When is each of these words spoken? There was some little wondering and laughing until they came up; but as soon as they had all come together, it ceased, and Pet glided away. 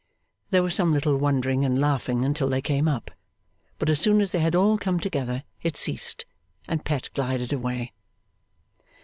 There 0.49 0.63
was 0.63 0.73
some 0.73 0.93
little 0.93 1.15
wondering 1.19 1.63
and 1.63 1.77
laughing 1.79 2.25
until 2.25 2.49
they 2.49 2.59
came 2.59 2.87
up; 2.87 3.11
but 3.77 3.87
as 3.87 3.99
soon 3.99 4.19
as 4.19 4.31
they 4.31 4.39
had 4.39 4.55
all 4.55 4.79
come 4.79 4.99
together, 4.99 5.43
it 5.61 5.77
ceased, 5.77 6.25
and 6.67 6.83
Pet 6.83 7.11
glided 7.13 7.53
away. 7.53 7.93